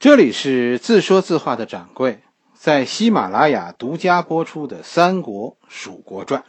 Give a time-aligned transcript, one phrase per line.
[0.00, 2.20] 这里是自说自话的掌柜
[2.54, 6.42] 在喜马拉雅独家播出的《三国蜀国传》，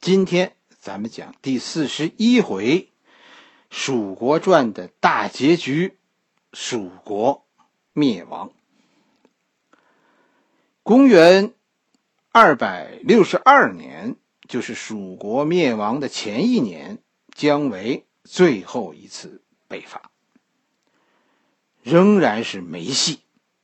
[0.00, 2.80] 今天咱们讲第四十一回
[3.70, 5.96] 《蜀国传》的大结局——
[6.52, 7.46] 蜀国
[7.92, 8.50] 灭亡。
[10.82, 11.54] 公元
[12.32, 14.16] 二百六十二年，
[14.48, 16.98] 就是蜀国灭亡的前一年，
[17.32, 20.10] 姜维最后一次北伐。
[21.88, 23.20] 仍然是没戏，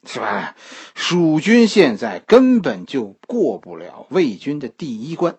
[0.07, 0.57] 是吧？
[0.95, 5.37] 蜀军现在根本就过不了魏军的第一关，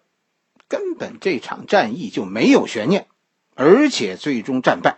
[0.67, 3.07] 根本这场战役就没有悬念，
[3.55, 4.98] 而且最终战败。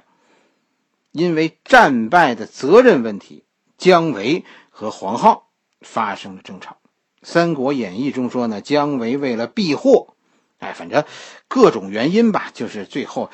[1.12, 3.44] 因为战败的责任问题，
[3.78, 5.44] 姜维和黄皓
[5.82, 6.74] 发生了争吵。
[7.24, 10.14] 《三国演义》中说呢，姜维为了避祸，
[10.60, 11.06] 哎，反正
[11.48, 13.32] 各种原因吧，就是最后，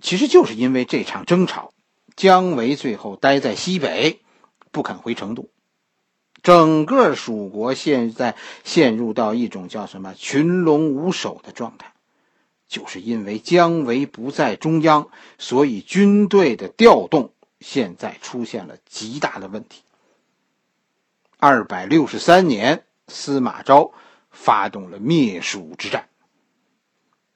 [0.00, 1.72] 其实就是因为这场争吵。
[2.18, 4.18] 姜维最后待在西北，
[4.72, 5.48] 不肯回成都。
[6.42, 11.92] 整个蜀国现在陷入到一种叫什么“群龙无首”的状态，
[12.66, 19.82] 就是因为姜维不在中央，所以军队的调动现在出现了极大的问题。
[21.36, 23.92] 二百六十三年，司马昭
[24.32, 26.08] 发动了灭蜀之战。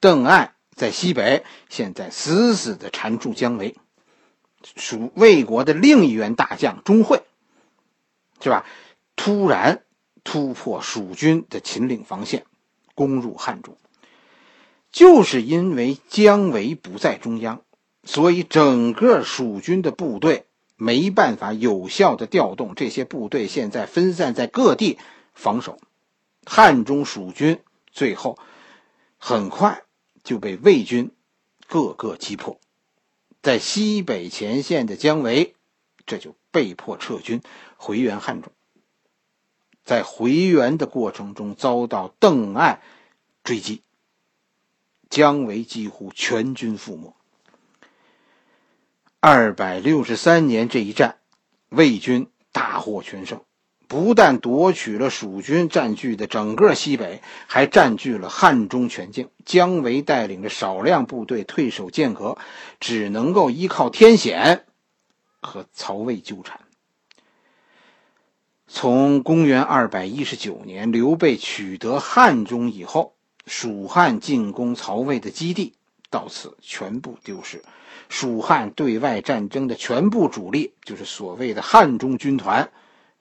[0.00, 3.77] 邓艾在西北，现在死死的缠住姜维。
[4.77, 7.22] 蜀魏国的另一员大将钟会，
[8.41, 8.66] 是吧？
[9.16, 9.82] 突然
[10.24, 12.44] 突破蜀军的秦岭防线，
[12.94, 13.77] 攻入汉中。
[14.90, 17.62] 就是因为姜维不在中央，
[18.05, 20.44] 所以整个蜀军的部队
[20.77, 22.74] 没办法有效的调动。
[22.74, 24.98] 这些部队现在分散在各地
[25.34, 25.78] 防守，
[26.44, 28.38] 汉中蜀军最后
[29.16, 29.83] 很快
[30.22, 31.10] 就被魏军
[31.68, 32.58] 各个击破。
[33.42, 35.56] 在西北前线的姜维，
[36.06, 37.42] 这就被迫撤军
[37.76, 38.52] 回援汉中。
[39.84, 42.80] 在回援的过程中，遭到邓艾
[43.42, 43.82] 追击，
[45.11, 47.17] 姜维几乎全军覆没。
[49.18, 51.18] 二百六十三年这一战，
[51.68, 53.44] 魏军大获全胜。
[53.92, 59.29] 不但夺取了蜀军占据的整个西北，还占据了汉中全境。
[59.45, 62.39] 姜维带领着少量部队退守剑阁，
[62.80, 64.64] 只能够依靠天险
[65.42, 66.61] 和曹魏纠缠。
[68.67, 73.13] 从公元二百一十九年刘备取得汉中以后，
[73.47, 75.74] 蜀汉进攻曹魏的基地
[76.09, 77.63] 到此全部丢失。
[78.09, 82.70] 蜀汉对外战争的全部主力，就是所谓的汉中军团。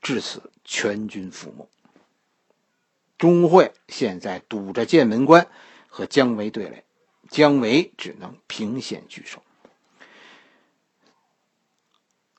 [0.02, 1.68] 至此，全军覆没。
[3.18, 5.48] 钟会现在堵着剑门关，
[5.90, 6.86] 和姜维对垒，
[7.30, 9.44] 姜维只能凭险拒守。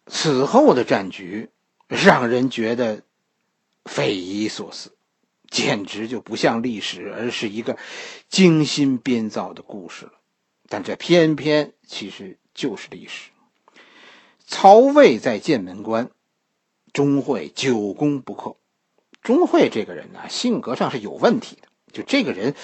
[0.07, 1.51] 此后的战局
[1.89, 3.03] 让人觉得
[3.85, 4.97] 匪夷所思，
[5.51, 7.77] 简直就不像历史，而是一个
[8.31, 10.15] 精心编造的故事了。
[10.71, 13.31] 但这偏偏其实就是历史。
[14.47, 16.11] 曹魏在剑门关。
[16.93, 18.57] 钟会久攻不克，
[19.23, 21.69] 钟会这个人呢，性格上是有问题的。
[21.93, 22.55] 就这个人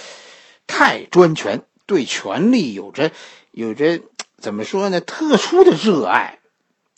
[0.66, 3.10] 太专权，对权力有着
[3.52, 4.00] 有着
[4.36, 5.00] 怎么说呢？
[5.00, 6.38] 特殊的热爱。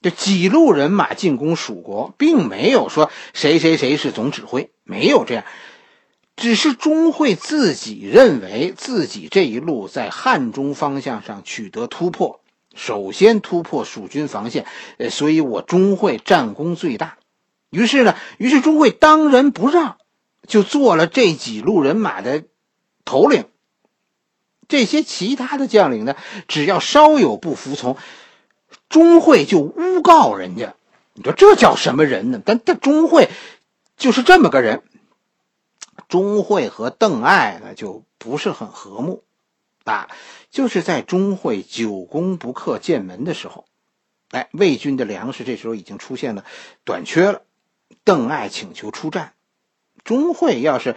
[0.02, 5.44] 这几路人马进攻蜀国，并没有说谁谁谁是总指挥，没有这样。
[6.36, 12.40] 只是钟会自己认为自己这一路在汉中方向上取得突破，
[12.74, 14.64] 首先突破蜀军防线，
[14.96, 17.18] 呃，所以我钟会战功最大。
[17.70, 19.96] 于是呢，于是钟会当仁不让，
[20.46, 22.44] 就做了这几路人马的
[23.04, 23.46] 头领。
[24.68, 26.14] 这些其他的将领呢，
[26.46, 27.96] 只要稍有不服从，
[28.88, 30.74] 钟会就诬告人家。
[31.14, 32.40] 你说这叫什么人呢？
[32.44, 33.28] 但但钟会
[33.96, 34.82] 就是这么个人。
[36.08, 39.22] 钟会和邓艾呢，就不是很和睦
[39.84, 40.08] 啊。
[40.50, 43.66] 就是在钟会久攻不克剑门的时候，
[44.30, 46.44] 哎，魏军的粮食这时候已经出现了
[46.84, 47.42] 短缺了。
[48.04, 49.32] 邓艾请求出战，
[50.04, 50.96] 钟会要是，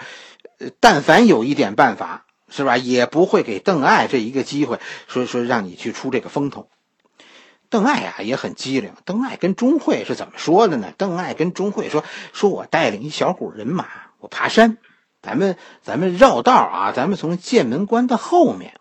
[0.79, 6.69] 但凡有一点办法，是吧，也不会给邓艾这一个机会，说说让你去出这个风头。
[7.69, 10.93] 邓艾呀也很机灵，邓艾跟钟会是怎么说的呢？
[10.97, 13.87] 邓艾跟钟会说：“说我带领一小股人马，
[14.19, 14.77] 我爬山，
[15.23, 18.79] 咱们咱们绕道啊，咱们从剑门关的后面，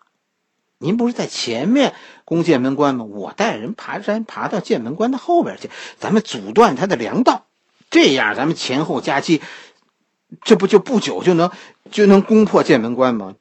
[0.77, 3.05] 您不是在前面攻剑门关吗？
[3.05, 7.45] 我带人爬山，爬到剑门关的后边去，咱们阻断他的粮道。”
[7.93, 9.39] 这样，咱们前后夹击，
[10.41, 11.51] 这不就不久就能
[11.91, 13.35] 就能攻破剑门关吗？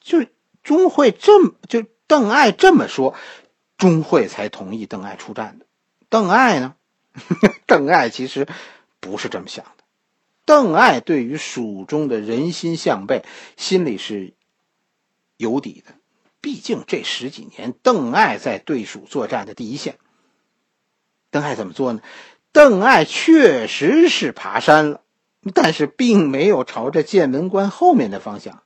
[0.00, 0.24] 就
[0.62, 3.16] 钟会这么就邓艾这么说，
[3.76, 5.66] 钟会才同意邓艾出战的。
[6.08, 6.76] 邓艾呢，
[7.66, 8.46] 邓艾其实
[9.00, 9.82] 不是这么想的。
[10.44, 13.24] 邓艾对于蜀中的人心向背，
[13.56, 14.34] 心里是
[15.36, 15.94] 有底的。
[16.40, 19.98] 毕竟这十几年，邓艾在对蜀作战的第一线。
[21.32, 22.00] 邓艾怎么做呢？
[22.52, 25.02] 邓艾确实是爬山了，
[25.54, 28.62] 但是并没有朝着剑门关后面的方向，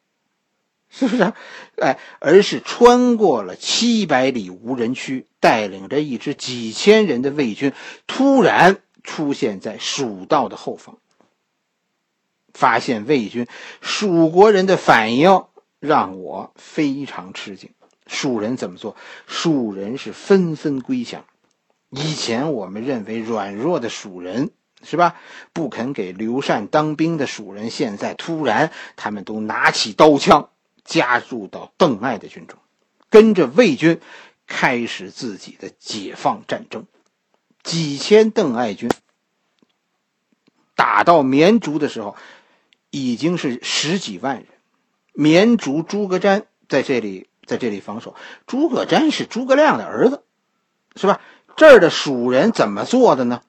[0.88, 1.32] 是不是？
[1.76, 7.72] 哎，而是穿过了七百里无人区，带领着一支几千人的魏军，
[8.06, 10.98] 突然出现在蜀道的后方。
[12.54, 13.48] 发现魏军，
[13.81, 15.44] 蜀国人的反应
[15.81, 17.70] 让我非常吃惊。
[18.06, 18.96] 蜀人怎么做？
[19.26, 21.25] 蜀人是纷纷归降。
[21.94, 24.50] 以前我们认为软弱的蜀人
[24.82, 25.17] 是吧？
[25.52, 30.50] 不肯给刘禅当兵的蜀人，现在突然他们都拿起刀枪，
[30.85, 32.58] 加入到邓艾的军中，
[33.11, 34.00] 跟着魏军
[34.46, 36.87] 开始自己的解放战争。
[37.62, 38.91] 几千邓艾军
[40.75, 42.17] 打到绵竹的时候。
[42.96, 44.46] 已经是十几万人，
[45.14, 48.14] 绵竹诸葛瞻在这里，在这里防守。
[48.46, 50.23] 诸葛瞻是诸葛亮的儿子，
[50.94, 51.20] 是吧？
[51.56, 53.43] 这儿的蜀人怎么做的呢？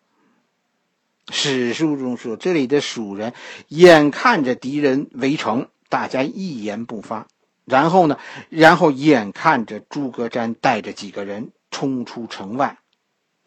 [1.31, 3.33] 史书中说，这里的蜀人
[3.67, 7.27] 眼看着敌人围城，大家一言不发。
[7.65, 8.19] 然后呢，
[8.49, 12.77] 然后眼看着诸葛瞻带着几个人冲出城外，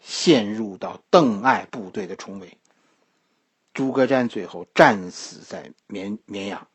[0.01, 2.59] 陷入到邓艾部队的重围。
[3.73, 6.67] 诸葛瞻最后战死在绵绵阳。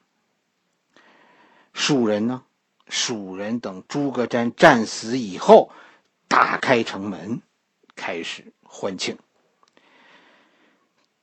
[1.73, 2.43] 蜀人呢？
[2.87, 5.69] 蜀人等诸葛瞻战死以后，
[6.29, 7.41] 打开城门，
[7.95, 9.17] 开始欢庆。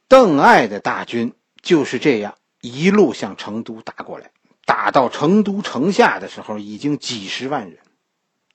[0.08, 4.32] 邓艾的大军就是这样一路向成都打过来，
[4.64, 7.78] 打到成都城下的时候，已经几十万人。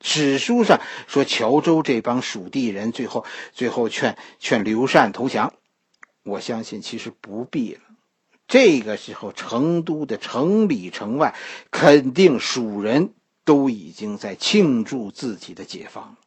[0.01, 5.53] 史书上说，乔州这帮蜀地人最后最后劝劝刘禅投降。
[6.23, 7.81] 我相信其实不必了。
[8.47, 11.33] 这个时候，成都的城里城外，
[11.71, 13.13] 肯定蜀人
[13.44, 16.18] 都已经在庆祝自己的解放。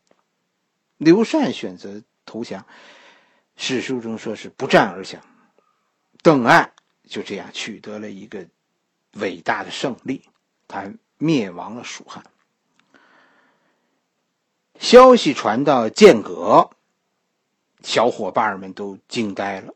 [0.98, 2.66] 刘禅选择投降，
[3.56, 5.22] 史书中说是不战而降。
[6.22, 6.72] 邓艾
[7.08, 8.46] 就这样取得了一个
[9.12, 10.22] 伟大的胜利，
[10.66, 12.24] 他灭亡了蜀汉。
[14.78, 16.70] 消息传到剑阁，
[17.82, 19.74] 小伙伴们都惊呆了。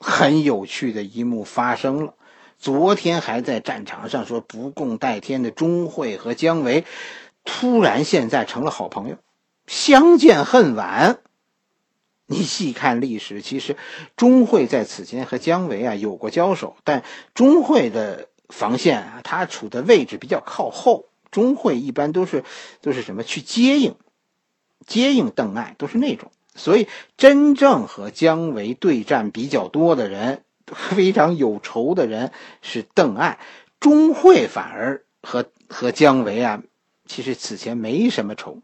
[0.00, 2.14] 很有趣的一幕发生了。
[2.58, 6.84] 昨天还在战场上说不共戴天的钟会和姜维，
[7.44, 9.16] 突然现在成了好朋友，
[9.70, 11.20] 相见恨晚。
[12.26, 13.76] 你细看历史，其实
[14.16, 22.42] 钟会在此前和姜维啊有过交手，但钟会的防线啊，他处的位置比较靠后，钟会一般都是
[22.80, 23.94] 都是什么去接应，
[24.88, 26.32] 接应邓艾，都是那种。
[26.56, 33.38] 所以，真正和姜维对战比较多的人，非常有仇的人是邓艾。
[33.78, 36.60] 钟会反而和和姜维啊，
[37.06, 38.60] 其实此前没什么仇。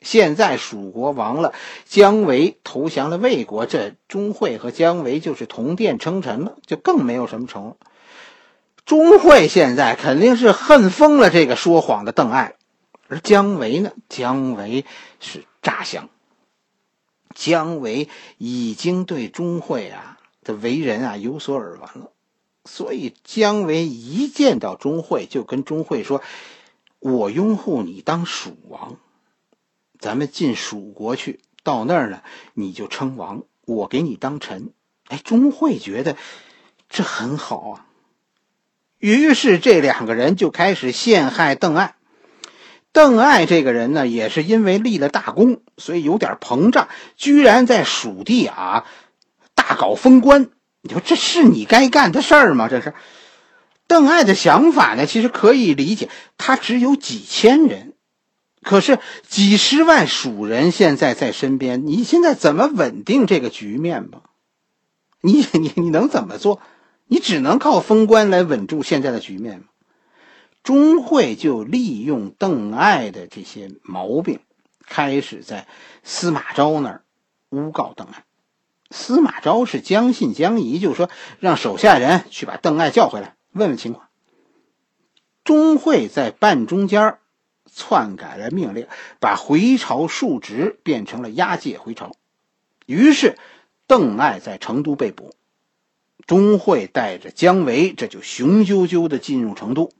[0.00, 1.52] 现在蜀国亡了，
[1.84, 7.76] 姜维投降了魏国，这钟会和姜维就是同殿称臣了，就更没有什么仇。
[8.86, 12.54] 钟会现在肯定是恨疯了这个说谎的邓艾，
[13.08, 13.92] 而姜维呢？
[14.08, 14.84] 姜维
[15.20, 16.08] 是诈降。
[17.34, 18.08] 姜维
[18.38, 22.10] 已经对钟会啊的为人啊有所耳闻了，
[22.64, 26.22] 所以姜维一见到钟会，就跟钟会说
[26.98, 28.96] ：“我拥护你当蜀王，
[29.98, 32.22] 咱们进蜀国去，到那儿呢
[32.54, 34.72] 你就称王，我给你当臣。”
[35.08, 36.16] 哎，钟会觉得
[36.90, 37.86] 这很好啊，
[38.98, 41.94] 于是这两个人就开始陷害邓艾。
[42.92, 48.86] 邓艾这个人呢，也是因为立了大功，所以有点膨胀，居然在蜀地啊
[49.54, 50.50] 大搞封官。
[50.82, 52.68] 你说这是你该干的事儿吗？
[52.68, 52.92] 这是
[53.86, 56.10] 邓艾的想法呢，其实可以理解。
[56.36, 57.94] 他只有几千人，
[58.62, 64.22] 可是几十万蜀人现在在身边，你现在怎么稳定这个局面吧？
[65.20, 66.60] 你你你能怎么做？
[67.06, 69.64] 你只能靠封官来稳住现在的局面吗？
[70.62, 74.40] 钟会就利用邓艾的这些毛病，
[74.86, 75.66] 开始在
[76.02, 77.02] 司马昭那儿
[77.48, 78.24] 诬告邓艾。
[78.90, 81.08] 司马昭是将信将疑，就说
[81.40, 84.08] 让手下人去把邓艾叫回来，问问情况。
[85.44, 87.18] 钟会在半中间
[87.78, 88.88] 篡改了命令，
[89.20, 92.10] 把回朝述职变成了押解回朝。
[92.86, 93.38] 于是
[93.86, 95.32] 邓艾在成都被捕，
[96.26, 99.92] 钟会带着姜维，这就雄赳赳的进入成都。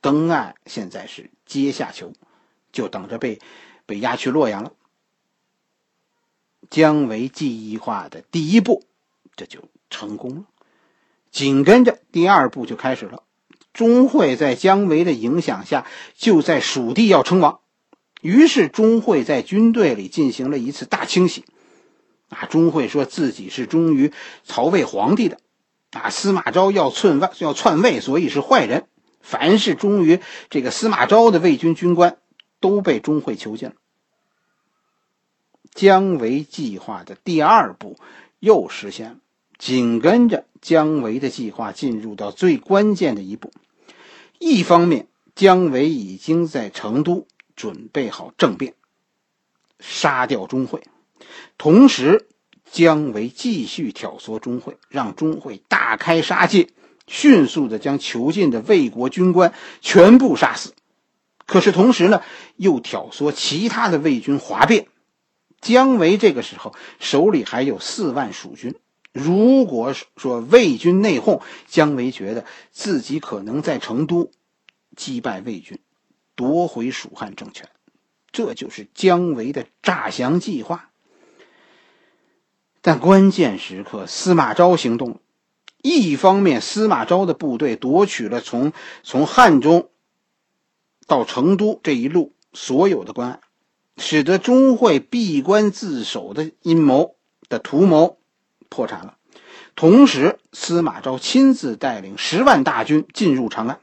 [0.00, 2.14] 邓艾现在是阶下囚，
[2.72, 3.38] 就等着被
[3.84, 4.72] 被押去洛阳了。
[6.70, 8.84] 姜维计划的第一步，
[9.36, 10.44] 这就成功了。
[11.30, 13.22] 紧跟着第二步就开始了。
[13.76, 17.60] 钟会在姜维的影响下，就在蜀地要称王。
[18.22, 21.44] 于是钟会在军队里进行了一次大清洗。
[22.30, 24.12] 啊，钟会说自己是忠于
[24.44, 25.38] 曹魏皇帝的。
[25.90, 28.86] 啊，司马昭要篡位，要篡位，所以是坏人。
[29.20, 32.16] 凡是忠于这个司马昭的魏军军官，
[32.60, 33.74] 都被钟会囚禁了。
[35.74, 37.98] 姜维计划的第二步
[38.40, 39.16] 又实现了。
[39.58, 43.52] 紧跟着，姜维的计划进入到最关键的一步。
[44.38, 48.74] 一方面，姜维已经在成都准备好政变，
[49.80, 50.80] 杀掉钟会；
[51.56, 52.28] 同时，
[52.70, 56.68] 姜维继续挑唆钟会，让钟会大开杀戒，
[57.06, 60.74] 迅速的将囚禁的魏国军官全部杀死。
[61.46, 62.22] 可是，同时呢，
[62.56, 64.88] 又挑唆其他的魏军哗变。
[65.60, 68.74] 姜维这个时候手里还有四万蜀军。
[69.16, 74.30] 如果说魏军内讧，姜维觉得自己可能在成都
[74.94, 75.78] 击败魏军，
[76.34, 77.66] 夺回蜀汉政权，
[78.30, 80.90] 这就是姜维的诈降计划。
[82.82, 85.18] 但关键时刻，司马昭行动。
[85.82, 89.88] 一方面，司马昭的部队夺取了从从汉中
[91.06, 93.40] 到成都这一路所有的关，
[93.96, 97.16] 使得钟会闭关自守的阴谋
[97.48, 98.18] 的图谋。
[98.68, 99.16] 破产了。
[99.74, 103.80] 同时，司马昭亲自带领十万大军进入长安。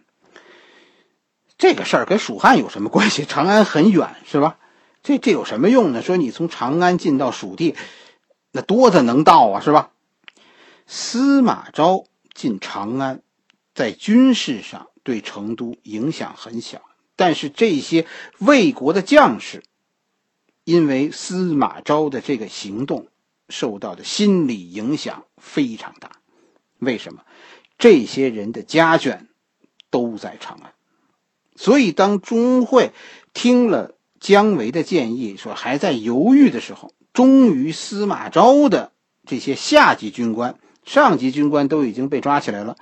[1.58, 3.26] 这个事儿跟蜀汉有什么关系？
[3.30, 4.58] 长安很远，是吧？
[5.04, 6.02] 这这有什么用呢？
[6.02, 7.76] 说你从长安进到蜀地，
[8.52, 9.92] 那多的能到啊，是吧？
[10.88, 13.22] 司马昭进长安，
[13.76, 16.82] 在军事上对成都影响很小，
[17.16, 18.08] 但是这些
[18.40, 19.64] 魏国的将士，
[20.64, 23.08] 因为司马昭的这个行动。
[23.50, 26.12] 受到的心理影响非常大，
[26.80, 27.24] 为什么？
[27.78, 29.28] 这些人的家眷
[29.90, 30.74] 都在长安，
[31.56, 32.92] 所以当钟会
[33.34, 38.92] 听了姜维的建议，说还在犹豫的时候，忠于司马昭的
[39.26, 42.78] 这些下级军官、上级军官都已经被抓起来了，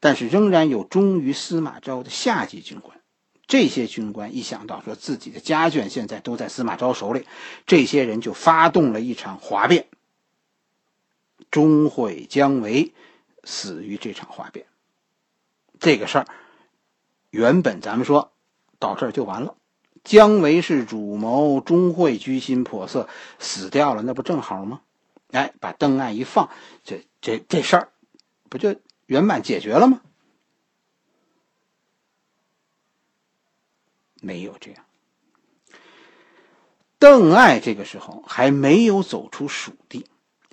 [0.00, 2.98] 但是仍然有忠于司马昭的下级军官。
[3.46, 7.26] 这些军官一想到说自己的家眷现在都在司马昭手里，
[7.66, 9.86] 这些人就发动了一场哗变。
[11.56, 12.92] 钟会、姜维
[13.42, 14.66] 死于这场哗变，
[15.80, 16.26] 这个事儿
[17.30, 18.30] 原本咱们说
[18.78, 19.56] 到这儿就完了。
[20.04, 23.08] 姜维是主谋，钟会居心叵测，
[23.38, 24.82] 死掉了，那不正好吗？
[25.30, 26.50] 哎，把邓艾一放，
[26.84, 27.88] 这这这事儿
[28.50, 30.02] 不就圆满解决了吗？
[34.20, 34.84] 没有这样，
[36.98, 40.04] 邓艾这个时候还没有走出蜀地。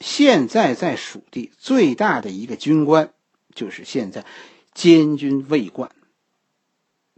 [0.04, 3.14] 现在在蜀地最大的一个军官，
[3.56, 4.26] 就是现在
[4.74, 5.92] 监军魏冠。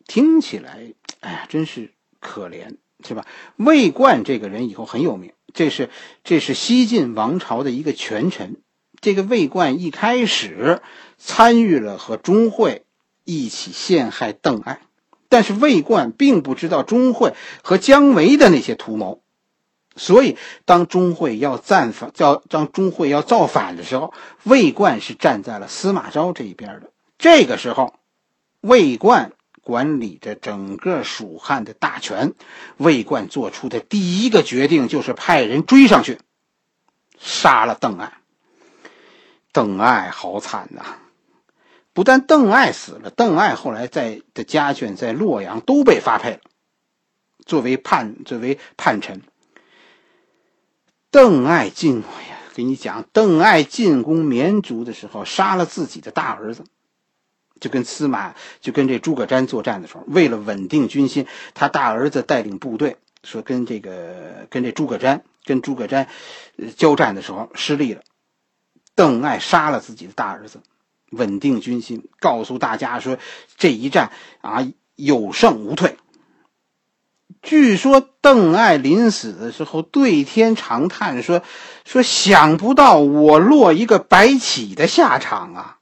[0.06, 3.26] 听起来，哎呀，真是可怜，是吧？
[3.56, 5.90] 魏冠这个人以后很有名，这是
[6.24, 8.62] 这是西晋王朝的一个权臣。
[9.02, 10.80] 这个魏冠一开始
[11.18, 12.86] 参与了和钟会
[13.24, 14.80] 一起陷害邓艾，
[15.28, 19.24] 但是魏冠并不知道钟会和姜维的那些图谋。
[19.96, 26.92] 所以，当钟会要赞反，叫当钟会要造反的时候，魏冠是站在了司马昭这一边的。
[27.18, 27.94] 这个时候，
[28.60, 32.34] 魏冠管理着整个蜀汉的大权。
[32.78, 36.20] 魏冠做出的第一个决定就是派人追上去，
[37.18, 38.12] 杀了邓艾。
[39.54, 40.98] 邓艾好惨呐！
[41.94, 46.40] 不但邓艾死了，邓艾后来在的家眷在洛阳都被发配了，
[47.46, 49.22] 作为叛作为叛臣。
[51.16, 56.66] 邓艾进，哎呀，给你讲，邓艾进攻绵竹的时候，杀了自己的大儿子，
[57.62, 66.08] 就跟司马，就跟这诸葛瞻作战的时候，为了稳定军心，他大儿子带领部队，说跟这个跟这诸葛瞻，跟诸葛瞻
[66.76, 68.02] 交战的时候失利了，
[68.94, 70.60] 邓艾杀了自己的大儿子，
[71.12, 73.18] 稳定军心，告诉大家说
[73.56, 74.68] 这一战啊
[74.98, 75.96] 有胜无退。
[77.46, 81.44] 据说邓艾临死的时候对天长叹说
[81.86, 85.78] ：“说想不到我落一个白起的下场啊！”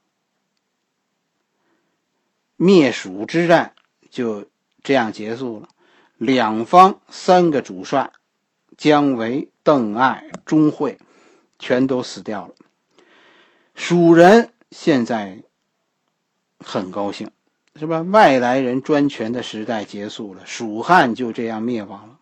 [2.56, 3.72] 灭蜀之战
[4.10, 4.46] 就
[4.82, 5.68] 这样结束了，
[6.18, 8.12] 两方三个主帅
[8.76, 10.98] 姜维、邓艾、钟会
[11.58, 12.54] 全都死掉了。
[13.74, 15.42] 蜀人现在
[16.58, 17.30] 很高兴。
[17.76, 18.02] 是吧？
[18.02, 22.14] 外来人专权的时代结束了，蜀汉就这样灭亡了。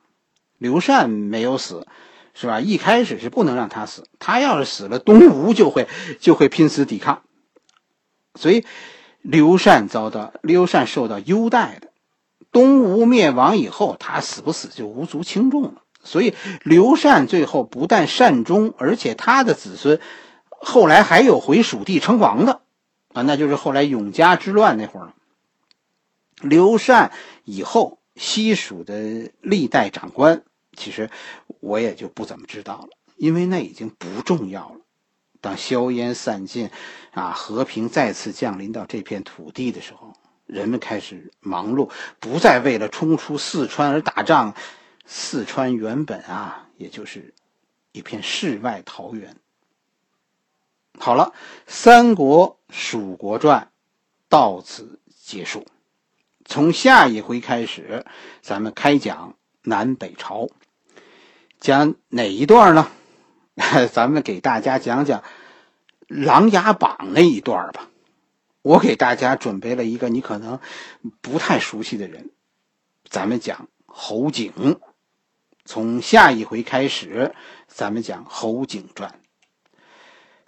[0.56, 1.87] 刘禅没有死，
[2.32, 2.61] 是吧？
[2.61, 5.88] 一开始是不能让他死，他要是死了，东吴就会
[6.21, 7.23] 就会拼死抵抗。
[8.35, 8.64] 所以
[9.21, 11.88] 刘禅遭到刘禅受到优待的。
[12.50, 15.82] 东吴灭亡以后，他死不死就无足轻重了。
[16.02, 20.00] 所以刘禅最后不但善终，而且他的子孙
[20.49, 22.62] 后来还有回蜀地称王的
[23.12, 25.14] 啊，那就是后来永嘉之乱那会儿了。
[26.42, 27.12] 刘禅
[27.44, 30.44] 以后西蜀的历代长官，
[30.76, 31.11] 其实
[31.61, 34.76] 我也就不怎么知道了，因为那已经不重要了。
[35.40, 36.70] 当硝烟散尽，
[37.12, 40.12] 啊，和平再次降临到这片土地的时候。
[40.44, 41.88] 人们开始忙碌，
[42.20, 44.54] 不再为了冲出四川而打仗。
[45.06, 47.32] 四川原本啊，也就是
[47.92, 49.37] 一片世外桃源。
[50.99, 51.32] 好了，
[51.66, 53.62] 《三国·蜀国传》
[54.28, 55.64] 到此结束。
[56.44, 58.04] 从下一回开始，
[58.40, 60.49] 咱们开讲南北朝。
[61.61, 62.90] 讲哪一段呢？
[63.92, 65.20] 咱们给大家讲讲
[66.08, 67.88] 《琅琊榜》那一段吧。
[68.62, 70.58] 我给大家准备了一个你可能
[71.20, 72.30] 不太熟悉的人，
[73.08, 74.80] 咱们讲侯景。
[75.64, 77.34] 从下一回开始，
[77.68, 79.20] 咱们讲侯景传。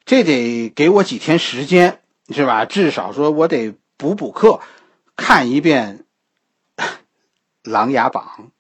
[0.05, 2.65] 这得给我几天时间，是吧？
[2.65, 4.61] 至少说我得补补课，
[5.17, 6.05] 看一遍
[7.63, 8.51] 《琅琊榜》。